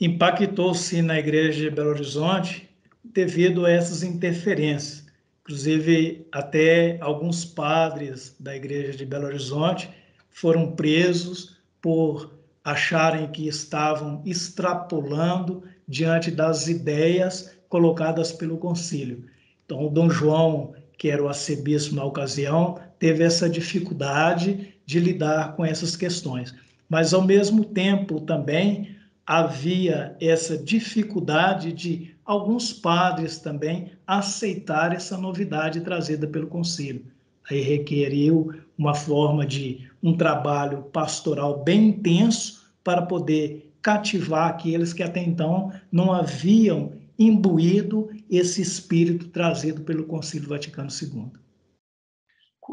Impactou, 0.00 0.74
sim, 0.74 1.02
na 1.02 1.18
igreja 1.18 1.62
de 1.62 1.70
Belo 1.70 1.90
Horizonte 1.90 2.68
devido 3.04 3.64
a 3.66 3.70
essas 3.70 4.02
interferências. 4.02 5.06
Inclusive, 5.42 6.26
até 6.32 6.98
alguns 7.00 7.44
padres 7.44 8.36
da 8.38 8.54
igreja 8.54 8.96
de 8.96 9.04
Belo 9.04 9.26
Horizonte 9.26 9.90
foram 10.30 10.74
presos 10.74 11.60
por 11.80 12.32
acharem 12.64 13.30
que 13.30 13.48
estavam 13.48 14.22
extrapolando 14.24 15.64
diante 15.86 16.30
das 16.30 16.68
ideias 16.68 17.56
colocadas 17.68 18.30
pelo 18.32 18.56
concílio. 18.56 19.24
Então, 19.64 19.88
Dom 19.88 20.10
João, 20.10 20.74
que 20.98 21.08
era 21.08 21.22
o 21.22 21.28
arcebispo 21.28 21.94
na 21.94 22.04
ocasião, 22.04 22.78
teve 22.98 23.24
essa 23.24 23.48
dificuldade 23.48 24.74
de 24.84 25.00
lidar 25.00 25.56
com 25.56 25.64
essas 25.64 25.96
questões. 25.96 26.54
Mas, 26.88 27.14
ao 27.14 27.22
mesmo 27.22 27.64
tempo, 27.64 28.20
também 28.20 28.96
havia 29.26 30.16
essa 30.20 30.58
dificuldade 30.58 31.72
de 31.72 32.14
alguns 32.24 32.72
padres 32.72 33.38
também 33.38 33.92
aceitar 34.06 34.94
essa 34.94 35.16
novidade 35.16 35.80
trazida 35.80 36.26
pelo 36.26 36.46
concílio. 36.46 37.04
Aí 37.50 37.60
requeriu 37.60 38.54
uma 38.76 38.94
forma 38.94 39.46
de 39.46 39.88
um 40.02 40.16
trabalho 40.16 40.82
pastoral 40.92 41.62
bem 41.62 41.88
intenso 41.88 42.66
para 42.84 43.02
poder 43.02 43.72
cativar 43.80 44.48
aqueles 44.48 44.92
que 44.92 45.02
até 45.02 45.20
então 45.20 45.72
não 45.90 46.12
haviam 46.12 46.92
imbuído 47.26 48.10
esse 48.30 48.60
espírito 48.62 49.28
trazido 49.28 49.82
pelo 49.82 50.06
Concílio 50.06 50.48
Vaticano 50.48 50.88
II. 50.90 51.32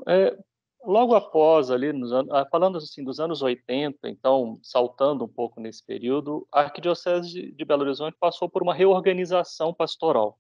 É, 0.08 0.38
logo 0.86 1.16
após 1.16 1.72
ali, 1.72 1.92
nos, 1.92 2.12
ah, 2.12 2.48
falando 2.52 2.78
assim 2.78 3.04
dos 3.04 3.20
anos 3.20 3.42
80, 3.42 4.10
então 4.10 4.60
saltando 4.62 5.26
um 5.26 5.28
pouco 5.28 5.60
nesse 5.60 5.84
período, 5.86 6.48
a 6.52 6.62
Arquidiocese 6.62 7.52
de 7.52 7.66
Belo 7.66 7.84
Horizonte 7.84 8.18
passou 8.20 8.50
por 8.50 8.62
uma 8.62 8.74
reorganização 8.74 9.74
pastoral. 9.74 10.40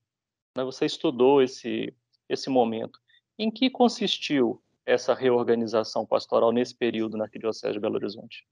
Né? 0.55 0.63
Você 0.63 0.85
estudou 0.85 1.41
esse 1.41 1.93
esse 2.29 2.49
momento. 2.49 2.99
Em 3.37 3.49
que 3.49 3.69
consistiu 3.69 4.61
essa 4.85 5.13
reorganização 5.13 6.05
pastoral 6.05 6.51
nesse 6.51 6.75
período 6.75 7.17
na 7.17 7.25
Arquidiocese 7.25 7.73
de 7.73 7.79
Belo 7.79 7.95
Horizonte? 7.95 8.45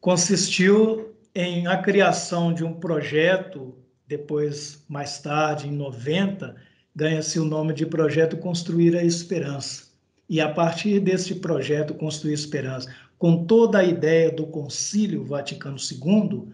Consistiu 0.00 1.16
em 1.34 1.66
a 1.66 1.80
criação 1.80 2.52
de 2.52 2.64
um 2.64 2.78
projeto 2.78 3.83
depois, 4.06 4.84
mais 4.88 5.18
tarde, 5.18 5.68
em 5.68 5.72
90, 5.72 6.54
ganha-se 6.94 7.38
o 7.38 7.44
nome 7.44 7.72
de 7.72 7.86
Projeto 7.86 8.36
Construir 8.36 8.96
a 8.96 9.04
Esperança. 9.04 9.84
E 10.28 10.40
a 10.40 10.48
partir 10.48 11.00
desse 11.00 11.36
projeto 11.36 11.94
Construir 11.94 12.32
a 12.32 12.34
Esperança, 12.34 12.94
com 13.18 13.44
toda 13.44 13.78
a 13.78 13.84
ideia 13.84 14.30
do 14.30 14.46
Concílio 14.46 15.24
Vaticano 15.24 15.76
II, 15.78 16.48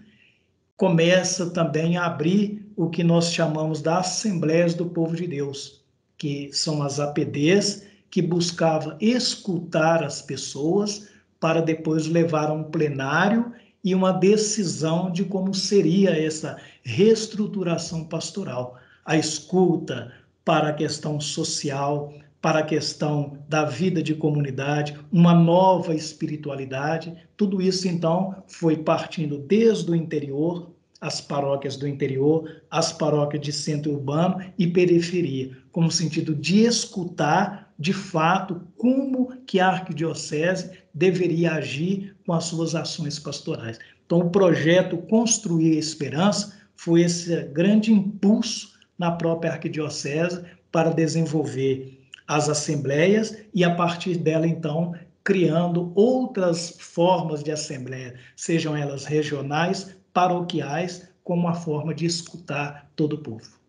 começa 0.77 1.51
também 1.51 1.97
a 1.97 2.07
abrir 2.07 2.67
o 2.77 2.89
que 2.89 3.05
nós 3.05 3.33
chamamos 3.33 3.83
das 3.83 4.07
Assembleias 4.07 4.75
do 4.75 4.87
Povo 4.87 5.15
de 5.15 5.27
Deus, 5.27 5.85
que 6.17 6.51
são 6.53 6.83
as 6.83 6.99
APDs, 6.99 7.87
que 8.11 8.23
buscava 8.23 8.97
escutar 9.01 10.03
as 10.03 10.23
pessoas 10.23 11.09
para 11.39 11.61
depois 11.61 12.07
levar 12.07 12.49
a 12.49 12.53
um 12.53 12.65
plenário 12.65 13.53
e 13.83 13.95
uma 13.95 14.13
decisão 14.13 15.11
de 15.11 15.25
como 15.25 15.55
seria 15.55 16.11
essa 16.11 16.59
reestruturação 16.83 18.05
pastoral. 18.05 18.79
A 19.05 19.17
escuta 19.17 20.13
para 20.45 20.69
a 20.69 20.73
questão 20.73 21.21
social, 21.21 22.13
para 22.41 22.61
a 22.61 22.65
questão 22.65 23.39
da 23.49 23.65
vida 23.65 24.03
de 24.03 24.15
comunidade, 24.15 24.99
uma 25.13 25.35
nova 25.35 25.95
espiritualidade, 25.95 27.15
tudo 27.37 27.61
isso 27.61 27.87
então 27.87 28.43
foi 28.47 28.79
partindo 28.79 29.39
desde 29.39 29.91
o 29.91 29.95
interior, 29.95 30.71
as 31.01 31.21
paróquias 31.21 31.77
do 31.77 31.89
interior, 31.89 32.63
as 32.71 32.93
paróquias 32.93 33.43
de 33.43 33.53
centro 33.53 33.93
urbano 33.93 34.41
e 34.59 34.67
periferia, 34.67 35.57
como 35.73 35.91
sentido 35.91 36.35
de 36.35 36.61
escutar 36.61 37.73
de 37.79 37.93
fato 37.93 38.61
como 38.77 39.37
que 39.47 39.59
a 39.59 39.69
arquidiocese 39.69 40.71
deveria 40.93 41.53
agir 41.53 42.15
com 42.27 42.33
as 42.33 42.45
suas 42.45 42.75
ações 42.75 43.19
pastorais. 43.19 43.79
Então 44.05 44.19
o 44.19 44.31
projeto 44.31 44.99
Construir 44.99 45.77
a 45.77 45.79
Esperança 45.79 46.61
foi 46.77 47.03
esse 47.03 47.43
grande 47.45 47.93
impulso 47.93 48.79
na 48.99 49.11
própria 49.11 49.53
arquidiocese 49.53 50.43
para 50.73 50.91
desenvolver 50.91 52.01
as 52.27 52.49
assembleias 52.49 53.37
e, 53.53 53.65
a 53.65 53.75
partir 53.75 54.17
dela, 54.17 54.47
então, 54.47 54.95
criando 55.25 55.91
outras 55.95 56.77
formas 56.79 57.43
de 57.43 57.51
assembleia, 57.51 58.15
sejam 58.37 58.77
elas 58.77 59.05
regionais, 59.05 59.97
paroquiais, 60.13 61.09
como 61.25 61.43
uma 61.43 61.55
forma 61.55 61.93
de 61.95 62.07
escutar 62.07 62.89
todo 62.95 63.15
o 63.15 63.19
povo. 63.19 63.60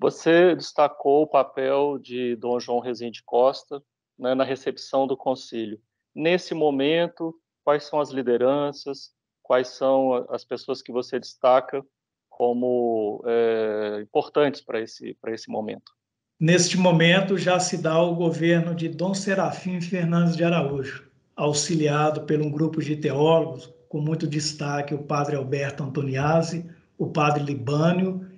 Você 0.00 0.56
destacou 0.56 1.24
o 1.24 1.26
papel 1.26 1.98
de 1.98 2.34
Dom 2.36 2.58
João 2.58 2.80
Rezende 2.80 3.22
Costa 3.22 3.82
né, 4.18 4.34
na 4.34 4.44
recepção 4.44 5.06
do 5.06 5.14
concílio. 5.14 5.78
Nesse 6.14 6.54
momento, 6.54 7.34
quais 7.62 7.84
são 7.84 8.00
as 8.00 8.08
lideranças, 8.08 9.10
quais 9.42 9.68
são 9.68 10.26
as 10.30 10.42
pessoas 10.42 10.80
que 10.80 10.90
você 10.90 11.20
destaca 11.20 11.84
como 12.30 13.22
é, 13.26 14.00
importantes 14.00 14.62
para 14.62 14.80
esse, 14.80 15.14
esse 15.26 15.50
momento? 15.50 15.92
Neste 16.40 16.78
momento, 16.78 17.36
já 17.36 17.60
se 17.60 17.76
dá 17.76 18.00
o 18.00 18.14
governo 18.14 18.74
de 18.74 18.88
Dom 18.88 19.12
Serafim 19.12 19.82
Fernandes 19.82 20.34
de 20.34 20.42
Araújo, 20.42 21.10
auxiliado 21.36 22.22
por 22.22 22.40
um 22.40 22.50
grupo 22.50 22.80
de 22.80 22.96
teólogos, 22.96 23.70
com 23.86 24.00
muito 24.00 24.26
destaque 24.26 24.94
o 24.94 25.02
padre 25.02 25.36
Alberto 25.36 25.82
Antoniazzi, 25.82 26.70
o 26.96 27.06
padre 27.08 27.42
Libânio 27.44 28.29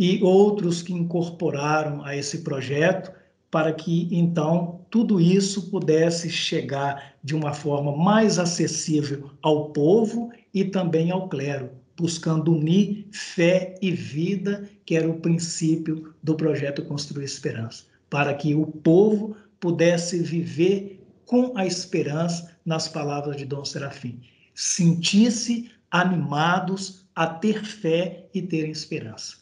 e 0.00 0.18
outros 0.22 0.80
que 0.80 0.94
incorporaram 0.94 2.02
a 2.02 2.16
esse 2.16 2.38
projeto 2.38 3.12
para 3.50 3.70
que 3.70 4.08
então 4.10 4.80
tudo 4.88 5.20
isso 5.20 5.70
pudesse 5.70 6.30
chegar 6.30 7.12
de 7.22 7.34
uma 7.34 7.52
forma 7.52 7.94
mais 7.94 8.38
acessível 8.38 9.30
ao 9.42 9.68
povo 9.70 10.32
e 10.54 10.64
também 10.64 11.10
ao 11.10 11.28
clero, 11.28 11.68
buscando 11.94 12.54
unir 12.54 13.08
fé 13.12 13.74
e 13.82 13.90
vida, 13.90 14.66
que 14.86 14.96
era 14.96 15.06
o 15.06 15.20
princípio 15.20 16.14
do 16.22 16.34
projeto 16.34 16.82
Construir 16.86 17.24
Esperança, 17.26 17.84
para 18.08 18.32
que 18.32 18.54
o 18.54 18.64
povo 18.64 19.36
pudesse 19.60 20.20
viver 20.20 21.04
com 21.26 21.52
a 21.58 21.66
esperança 21.66 22.56
nas 22.64 22.88
palavras 22.88 23.36
de 23.36 23.44
Dom 23.44 23.66
Serafim, 23.66 24.18
sentir-se 24.54 25.70
animados 25.90 27.04
a 27.14 27.26
ter 27.26 27.62
fé 27.62 28.24
e 28.32 28.40
ter 28.40 28.66
esperança. 28.66 29.40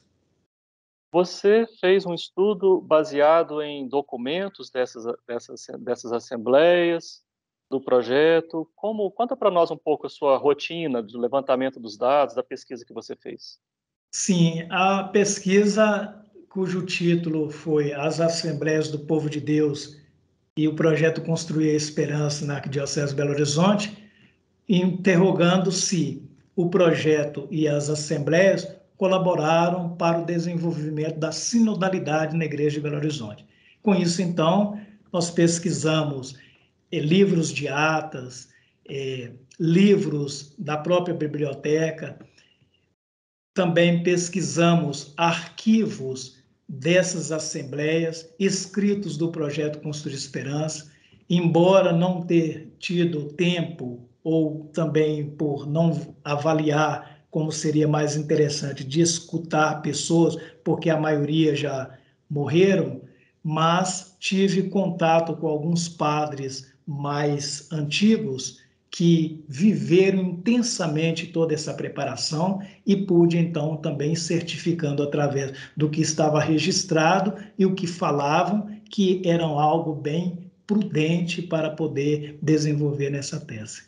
Você 1.11 1.67
fez 1.81 2.05
um 2.05 2.15
estudo 2.15 2.81
baseado 2.81 3.63
em 3.63 3.89
documentos 3.89 4.71
dessas, 4.71 5.05
dessas, 5.27 5.67
dessas 5.81 6.13
assembleias, 6.13 7.23
do 7.71 7.81
projeto. 7.81 8.71
Como 8.75 9.11
Conta 9.11 9.37
para 9.37 9.51
nós 9.51 9.71
um 9.71 9.77
pouco 9.77 10.07
a 10.07 10.11
sua 10.11 10.37
rotina 10.37 11.03
de 11.03 11.17
levantamento 11.17 11.81
dos 11.81 11.97
dados, 11.97 12.35
da 12.35 12.43
pesquisa 12.43 12.85
que 12.85 12.93
você 12.93 13.17
fez. 13.17 13.59
Sim, 14.11 14.67
a 14.71 15.05
pesquisa 15.05 16.25
cujo 16.49 16.85
título 16.85 17.51
foi 17.51 17.93
As 17.93 18.21
Assembleias 18.21 18.91
do 18.91 19.01
Povo 19.01 19.29
de 19.29 19.41
Deus 19.41 19.99
e 20.57 20.67
o 20.67 20.75
projeto 20.75 21.23
Construir 21.23 21.71
a 21.71 21.75
Esperança 21.75 22.45
na 22.45 22.55
Arquidiocese 22.55 23.15
Belo 23.15 23.31
Horizonte, 23.31 24.11
interrogando 24.69 25.71
se 25.71 26.27
o 26.57 26.69
projeto 26.69 27.47
e 27.51 27.69
as 27.69 27.89
assembleias 27.89 28.78
colaboraram 28.99 29.97
para 29.97 30.21
o 30.21 30.27
desenvolvimento 30.27 31.19
da 31.19 31.33
sinodalidade 31.33 32.37
na 32.37 32.45
Igreja 32.45 32.77
de 32.77 32.81
Belo 32.83 32.97
Horizonte. 32.97 33.47
Com 33.81 33.95
isso, 33.95 34.21
então, 34.21 34.79
nós 35.13 35.31
pesquisamos 35.31 36.37
eh, 36.91 36.99
livros 36.99 37.51
de 37.51 37.69
atas, 37.69 38.49
eh, 38.89 39.31
livros 39.59 40.53
da 40.59 40.77
própria 40.77 41.15
biblioteca, 41.15 42.19
também 43.55 44.03
pesquisamos 44.03 45.15
arquivos 45.17 46.37
dessas 46.69 47.33
assembleias, 47.33 48.29
escritos 48.39 49.17
do 49.17 49.31
projeto 49.31 49.81
Construir 49.81 50.15
Esperança, 50.15 50.91
embora 51.31 51.93
não 51.93 52.23
ter 52.23 52.75
tido 52.79 53.33
tempo 53.33 54.09
ou 54.25 54.65
também 54.75 55.31
por 55.31 55.67
não 55.67 56.15
avaliar 56.25 57.18
como 57.31 57.53
seria 57.53 57.87
mais 57.87 58.17
interessante 58.17 58.85
de 58.85 59.01
escutar 59.01 59.83
pessoas, 59.83 60.37
porque 60.65 60.91
a 60.91 60.99
maioria 60.99 61.55
já 61.55 61.91
morreram, 62.29 63.03
mas 63.43 64.17
tive 64.19 64.65
contato 64.65 65.37
com 65.37 65.47
alguns 65.47 65.89
padres 65.89 66.73
mais 66.87 67.69
antigos 67.71 68.61
que 68.91 69.45
viveram 69.47 70.23
intensamente 70.23 71.27
toda 71.27 71.53
essa 71.55 71.75
preparação 71.75 72.61
e 72.87 72.97
pude 72.97 73.37
então 73.37 73.77
também 73.77 74.15
certificando 74.15 75.03
através 75.03 75.53
do 75.77 75.91
que 75.91 76.01
estava 76.01 76.41
registrado 76.41 77.35
e 77.59 77.67
o 77.67 77.75
que 77.75 77.87
falavam 77.87 78.69
que 78.91 79.21
eram 79.25 79.59
algo 79.59 79.95
bem 79.95 80.39
prudente 80.67 81.43
para 81.43 81.71
poder 81.71 82.39
desenvolver 82.43 83.11
nessa 83.11 83.39
tese. 83.39 83.83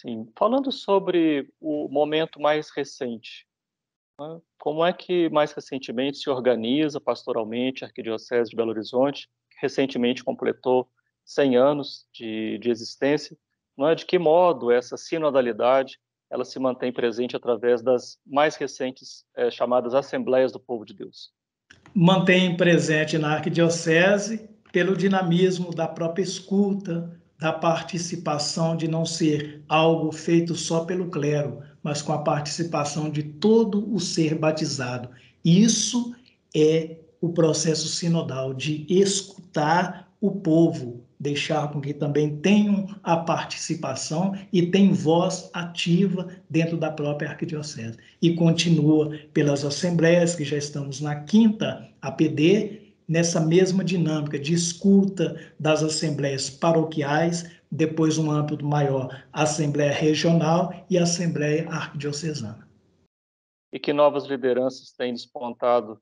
Sim, 0.00 0.30
falando 0.36 0.70
sobre 0.70 1.52
o 1.60 1.88
momento 1.88 2.40
mais 2.40 2.70
recente, 2.70 3.44
né? 4.16 4.40
como 4.56 4.86
é 4.86 4.92
que 4.92 5.28
mais 5.28 5.50
recentemente 5.50 6.18
se 6.18 6.30
organiza 6.30 7.00
pastoralmente 7.00 7.82
a 7.82 7.88
Arquidiocese 7.88 8.50
de 8.50 8.54
Belo 8.54 8.70
Horizonte, 8.70 9.28
que 9.50 9.58
recentemente 9.60 10.22
completou 10.22 10.88
100 11.24 11.56
anos 11.56 12.06
de, 12.14 12.58
de 12.58 12.70
existência, 12.70 13.36
não 13.76 13.88
é? 13.88 13.96
de 13.96 14.06
que 14.06 14.20
modo 14.20 14.70
essa 14.70 14.96
sinodalidade 14.96 15.98
ela 16.30 16.44
se 16.44 16.60
mantém 16.60 16.92
presente 16.92 17.34
através 17.34 17.82
das 17.82 18.20
mais 18.24 18.54
recentes 18.54 19.24
é, 19.34 19.50
chamadas 19.50 19.94
Assembleias 19.94 20.52
do 20.52 20.60
Povo 20.60 20.84
de 20.84 20.94
Deus? 20.94 21.32
Mantém 21.92 22.56
presente 22.56 23.18
na 23.18 23.32
Arquidiocese 23.34 24.48
pelo 24.70 24.96
dinamismo 24.96 25.74
da 25.74 25.88
própria 25.88 26.22
escuta, 26.22 27.20
da 27.38 27.52
participação 27.52 28.76
de 28.76 28.88
não 28.88 29.06
ser 29.06 29.62
algo 29.68 30.10
feito 30.10 30.54
só 30.54 30.84
pelo 30.84 31.08
clero, 31.08 31.60
mas 31.82 32.02
com 32.02 32.12
a 32.12 32.18
participação 32.18 33.08
de 33.08 33.22
todo 33.22 33.92
o 33.94 34.00
ser 34.00 34.34
batizado. 34.34 35.08
Isso 35.44 36.14
é 36.54 36.96
o 37.20 37.28
processo 37.28 37.88
sinodal 37.88 38.52
de 38.52 38.84
escutar 38.88 40.08
o 40.20 40.32
povo, 40.32 41.04
deixar 41.18 41.70
com 41.70 41.80
que 41.80 41.94
também 41.94 42.36
tenham 42.38 42.88
a 43.02 43.16
participação 43.16 44.34
e 44.52 44.66
tem 44.66 44.92
voz 44.92 45.48
ativa 45.52 46.28
dentro 46.50 46.76
da 46.76 46.90
própria 46.90 47.30
arquidiocese. 47.30 47.98
E 48.20 48.34
continua 48.34 49.16
pelas 49.32 49.64
assembleias, 49.64 50.34
que 50.34 50.44
já 50.44 50.56
estamos 50.56 51.00
na 51.00 51.16
quinta 51.16 51.88
APD, 52.02 52.87
nessa 53.08 53.40
mesma 53.40 53.82
dinâmica 53.82 54.38
de 54.38 54.52
escuta 54.52 55.52
das 55.58 55.82
assembleias 55.82 56.50
paroquiais, 56.50 57.50
depois 57.70 58.18
um 58.18 58.30
âmbito 58.30 58.64
maior, 58.64 59.24
Assembleia 59.32 59.92
Regional 59.92 60.72
e 60.90 60.98
Assembleia 60.98 61.68
Arquidiocesana. 61.70 62.68
E 63.72 63.78
que 63.78 63.92
novas 63.92 64.26
lideranças 64.26 64.92
têm 64.92 65.12
despontado 65.12 66.00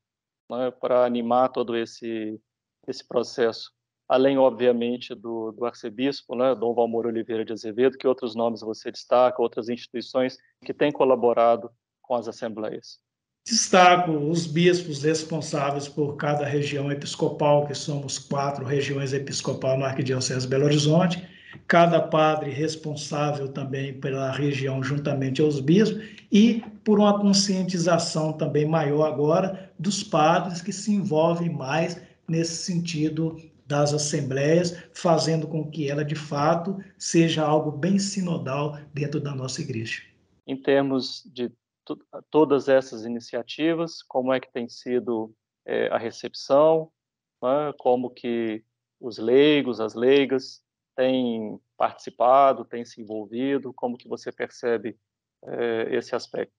né, 0.51 0.71
para 0.71 1.05
animar 1.05 1.51
todo 1.51 1.77
esse, 1.77 2.40
esse 2.87 3.07
processo? 3.07 3.71
Além, 4.09 4.38
obviamente, 4.38 5.14
do, 5.14 5.51
do 5.51 5.64
arcebispo, 5.64 6.37
né, 6.37 6.55
Dom 6.55 6.75
Valmor 6.75 7.07
Oliveira 7.07 7.45
de 7.45 7.53
Azevedo, 7.53 7.99
que 7.99 8.07
outros 8.07 8.37
nomes 8.37 8.61
você 8.61 8.90
destaca, 8.90 9.42
outras 9.42 9.69
instituições 9.69 10.38
que 10.64 10.73
têm 10.73 10.92
colaborado 10.92 11.71
com 12.01 12.14
as 12.14 12.29
assembleias? 12.29 13.01
Destaco 13.49 14.11
os 14.11 14.45
bispos 14.45 15.05
responsáveis 15.05 15.87
por 15.87 16.17
cada 16.17 16.45
região 16.45 16.91
episcopal, 16.91 17.65
que 17.65 17.77
somos 17.77 18.19
quatro 18.19 18.65
regiões 18.65 19.13
episcopal 19.13 19.79
na 19.79 19.87
Arquidiocese 19.87 20.41
de 20.41 20.49
Belo 20.49 20.65
Horizonte, 20.65 21.25
cada 21.69 22.01
padre 22.01 22.51
responsável 22.51 23.47
também 23.47 23.95
pela 24.01 24.33
região 24.33 24.83
juntamente 24.83 25.41
aos 25.41 25.61
bispos 25.61 26.03
e 26.33 26.61
por 26.83 26.99
uma 26.99 27.21
conscientização 27.21 28.33
também 28.33 28.67
maior 28.67 29.07
agora 29.07 29.71
dos 29.79 30.03
padres 30.03 30.61
que 30.61 30.73
se 30.73 30.93
envolvem 30.93 31.49
mais 31.49 32.03
nesse 32.27 32.65
sentido 32.65 33.41
das 33.65 33.95
assembleias, 33.95 34.77
fazendo 34.93 35.47
com 35.47 35.71
que 35.71 35.89
ela 35.89 36.05
de 36.05 36.17
fato 36.17 36.83
seja 36.99 37.45
algo 37.45 37.71
bem 37.71 37.97
sinodal 38.01 38.77
dentro 38.93 39.21
da 39.21 39.33
nossa 39.33 39.61
igreja. 39.61 40.03
Em 40.45 40.57
termos 40.57 41.23
de 41.33 41.49
todas 42.31 42.68
essas 42.68 43.05
iniciativas, 43.05 44.03
como 44.03 44.33
é 44.33 44.40
que 44.40 44.53
tem 44.53 44.68
sido 44.68 45.35
é, 45.64 45.88
a 45.88 45.99
recepção, 45.99 46.90
né? 47.42 47.72
como 47.79 48.11
que 48.11 48.64
os 49.01 49.18
leigos, 49.18 49.81
as 49.81 49.94
leigas 49.94 50.62
têm 50.96 51.61
participado, 51.77 52.64
têm 52.64 52.85
se 52.85 53.01
envolvido, 53.01 53.72
como 53.75 53.96
que 53.96 54.09
você 54.09 54.33
percebe 54.33 54.96
é, 55.44 55.94
esse 55.94 56.14
aspecto? 56.14 56.55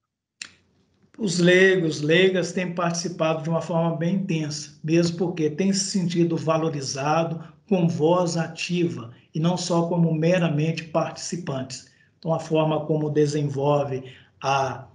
Os 1.17 1.39
leigos, 1.39 2.01
leigas 2.01 2.51
têm 2.51 2.75
participado 2.75 3.41
de 3.41 3.49
uma 3.49 3.61
forma 3.61 3.97
bem 3.97 4.17
intensa, 4.17 4.79
mesmo 4.83 5.17
porque 5.17 5.49
têm 5.49 5.73
se 5.73 5.85
sentido 5.85 6.37
valorizado 6.37 7.43
com 7.67 7.87
voz 7.87 8.37
ativa 8.37 9.11
e 9.33 9.39
não 9.39 9.57
só 9.57 9.89
como 9.89 10.13
meramente 10.13 10.83
participantes. 10.83 11.91
Então, 12.19 12.33
a 12.33 12.39
forma 12.39 12.85
como 12.85 13.09
desenvolve 13.09 14.03
a 14.41 14.87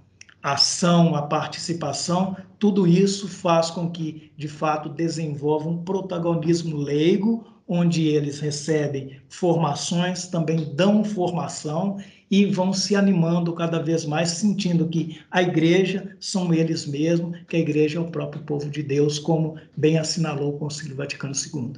a 0.42 0.54
ação, 0.54 1.14
a 1.14 1.22
participação, 1.22 2.36
tudo 2.58 2.86
isso 2.86 3.28
faz 3.28 3.70
com 3.70 3.90
que, 3.90 4.32
de 4.36 4.48
fato, 4.48 4.88
desenvolva 4.88 5.68
um 5.68 5.84
protagonismo 5.84 6.76
leigo, 6.76 7.46
onde 7.66 8.08
eles 8.08 8.40
recebem 8.40 9.20
formações, 9.28 10.26
também 10.26 10.74
dão 10.74 11.04
formação 11.04 11.98
e 12.30 12.46
vão 12.46 12.72
se 12.72 12.96
animando 12.96 13.54
cada 13.54 13.78
vez 13.78 14.04
mais, 14.04 14.30
sentindo 14.30 14.88
que 14.88 15.20
a 15.30 15.42
igreja 15.42 16.16
são 16.18 16.52
eles 16.52 16.86
mesmos, 16.86 17.38
que 17.46 17.56
a 17.56 17.60
igreja 17.60 17.98
é 17.98 18.00
o 18.00 18.10
próprio 18.10 18.42
povo 18.42 18.68
de 18.68 18.82
Deus, 18.82 19.18
como 19.18 19.56
bem 19.76 19.98
assinalou 19.98 20.54
o 20.54 20.58
Concílio 20.58 20.96
Vaticano 20.96 21.34
II. 21.34 21.74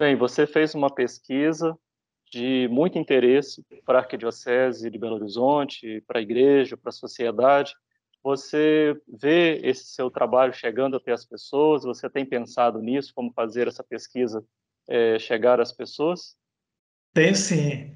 Bem, 0.00 0.16
você 0.16 0.46
fez 0.46 0.74
uma 0.74 0.88
pesquisa 0.88 1.76
de 2.30 2.68
muito 2.70 2.98
interesse 2.98 3.64
para 3.84 3.98
a 3.98 4.02
Arquidiocese 4.02 4.88
de 4.88 4.98
Belo 4.98 5.16
Horizonte, 5.16 6.02
para 6.06 6.20
a 6.20 6.22
igreja, 6.22 6.76
para 6.76 6.90
a 6.90 6.92
sociedade. 6.92 7.74
Você 8.22 8.96
vê 9.08 9.60
esse 9.64 9.86
seu 9.86 10.10
trabalho 10.10 10.52
chegando 10.52 10.96
até 10.96 11.10
as 11.10 11.24
pessoas? 11.24 11.82
Você 11.82 12.08
tem 12.08 12.24
pensado 12.24 12.80
nisso, 12.80 13.12
como 13.14 13.32
fazer 13.32 13.66
essa 13.66 13.82
pesquisa 13.82 14.44
é, 14.88 15.18
chegar 15.18 15.60
às 15.60 15.72
pessoas? 15.72 16.36
Tem 17.12 17.34
sim. 17.34 17.92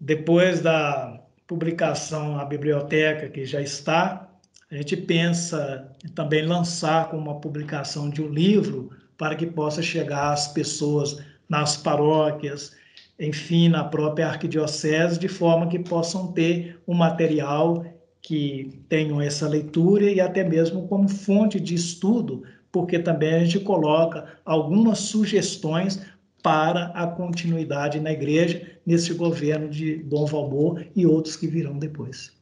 Depois 0.00 0.62
da 0.62 1.22
publicação 1.46 2.36
na 2.36 2.44
biblioteca, 2.44 3.28
que 3.28 3.44
já 3.44 3.60
está, 3.60 4.30
a 4.70 4.76
gente 4.76 4.96
pensa 4.96 5.90
em 6.04 6.08
também 6.08 6.46
lançar 6.46 7.10
com 7.10 7.18
uma 7.18 7.40
publicação 7.40 8.08
de 8.08 8.22
um 8.22 8.28
livro 8.28 8.90
para 9.16 9.34
que 9.34 9.46
possa 9.46 9.82
chegar 9.82 10.32
às 10.32 10.48
pessoas 10.52 11.22
nas 11.48 11.76
paróquias, 11.76 12.76
enfim, 13.18 13.68
na 13.68 13.84
própria 13.84 14.28
arquidiocese, 14.28 15.18
de 15.18 15.28
forma 15.28 15.68
que 15.68 15.78
possam 15.78 16.32
ter 16.32 16.80
um 16.86 16.94
material 16.94 17.84
que 18.20 18.82
tenham 18.88 19.20
essa 19.20 19.48
leitura 19.48 20.10
e 20.10 20.20
até 20.20 20.44
mesmo 20.44 20.86
como 20.86 21.08
fonte 21.08 21.58
de 21.58 21.74
estudo, 21.74 22.44
porque 22.70 22.98
também 22.98 23.34
a 23.34 23.44
gente 23.44 23.60
coloca 23.60 24.38
algumas 24.44 24.98
sugestões 24.98 26.00
para 26.42 26.86
a 26.88 27.06
continuidade 27.06 28.00
na 28.00 28.12
igreja 28.12 28.78
nesse 28.86 29.12
governo 29.14 29.68
de 29.68 29.96
Dom 29.96 30.24
Valmor 30.26 30.84
e 30.94 31.06
outros 31.06 31.36
que 31.36 31.46
virão 31.46 31.78
depois. 31.78 32.32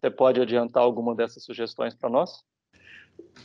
Você 0.00 0.10
pode 0.10 0.40
adiantar 0.40 0.82
alguma 0.82 1.14
dessas 1.14 1.42
sugestões 1.42 1.94
para 1.94 2.08
nós? 2.08 2.44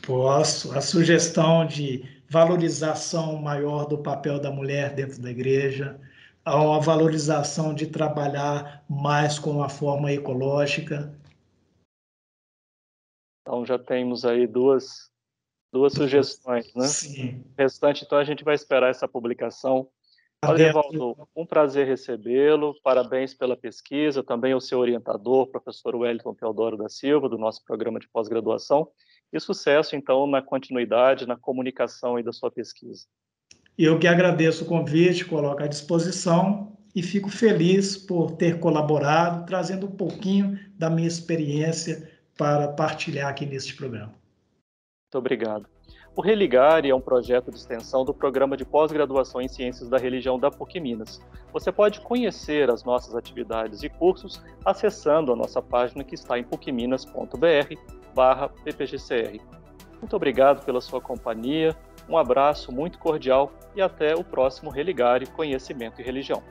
Posso. 0.06 0.76
A 0.76 0.80
sugestão 0.80 1.66
de 1.66 2.04
valorização 2.28 3.36
maior 3.36 3.86
do 3.86 3.98
papel 3.98 4.38
da 4.40 4.50
mulher 4.50 4.94
dentro 4.94 5.20
da 5.20 5.30
igreja, 5.30 6.00
a 6.44 6.78
valorização 6.78 7.74
de 7.74 7.86
trabalhar 7.86 8.84
mais 8.88 9.38
com 9.38 9.62
a 9.62 9.68
forma 9.68 10.12
ecológica. 10.12 11.18
Então 13.42 13.64
já 13.64 13.78
temos 13.78 14.24
aí 14.24 14.46
duas 14.46 15.10
duas 15.74 15.92
sugestões, 15.92 16.72
né? 16.72 16.86
Sim. 16.86 17.40
O 17.40 17.54
restante, 17.58 18.04
então, 18.04 18.16
a 18.16 18.22
gente 18.22 18.44
vai 18.44 18.54
esperar 18.54 18.90
essa 18.90 19.08
publicação. 19.08 19.88
Olha, 20.46 20.68
Evaldo, 20.68 21.28
um 21.34 21.44
prazer 21.44 21.84
recebê-lo, 21.84 22.76
parabéns 22.80 23.34
pela 23.34 23.56
pesquisa, 23.56 24.22
também 24.22 24.54
o 24.54 24.60
seu 24.60 24.78
orientador, 24.78 25.48
professor 25.48 25.96
Wellington 25.96 26.34
Teodoro 26.34 26.76
da 26.76 26.88
Silva, 26.88 27.28
do 27.28 27.36
nosso 27.36 27.64
programa 27.64 27.98
de 27.98 28.08
pós-graduação, 28.08 28.88
e 29.32 29.40
sucesso, 29.40 29.96
então, 29.96 30.28
na 30.28 30.40
continuidade, 30.40 31.26
na 31.26 31.36
comunicação 31.36 32.20
e 32.20 32.22
da 32.22 32.32
sua 32.32 32.52
pesquisa. 32.52 33.06
Eu 33.76 33.98
que 33.98 34.06
agradeço 34.06 34.64
o 34.64 34.66
convite, 34.66 35.24
coloco 35.24 35.62
à 35.62 35.66
disposição 35.66 36.72
e 36.94 37.02
fico 37.02 37.28
feliz 37.28 37.96
por 37.96 38.32
ter 38.32 38.60
colaborado, 38.60 39.44
trazendo 39.46 39.86
um 39.86 39.90
pouquinho 39.90 40.58
da 40.78 40.88
minha 40.88 41.08
experiência 41.08 42.08
para 42.38 42.68
partilhar 42.68 43.28
aqui 43.28 43.44
neste 43.44 43.74
programa. 43.74 44.14
Muito 45.06 45.18
obrigado. 45.18 45.66
O 46.16 46.22
Religare 46.22 46.88
é 46.88 46.94
um 46.94 47.00
projeto 47.00 47.50
de 47.50 47.56
extensão 47.56 48.04
do 48.04 48.14
programa 48.14 48.56
de 48.56 48.64
pós-graduação 48.64 49.40
em 49.40 49.48
Ciências 49.48 49.88
da 49.88 49.98
Religião 49.98 50.38
da 50.38 50.48
PUC 50.48 50.78
Minas. 50.78 51.20
Você 51.52 51.72
pode 51.72 52.00
conhecer 52.00 52.70
as 52.70 52.84
nossas 52.84 53.16
atividades 53.16 53.82
e 53.82 53.88
cursos 53.88 54.40
acessando 54.64 55.32
a 55.32 55.36
nossa 55.36 55.60
página 55.60 56.04
que 56.04 56.14
está 56.14 56.38
em 56.38 56.44
pucminas.br 56.44 57.74
barra 58.14 58.48
ppgcr. 58.48 59.40
Muito 60.00 60.14
obrigado 60.14 60.64
pela 60.64 60.80
sua 60.80 61.00
companhia, 61.00 61.76
um 62.08 62.16
abraço 62.16 62.72
muito 62.72 62.98
cordial 62.98 63.52
e 63.74 63.82
até 63.82 64.14
o 64.14 64.24
próximo 64.24 64.70
Religare 64.70 65.26
Conhecimento 65.26 66.00
e 66.00 66.04
Religião. 66.04 66.42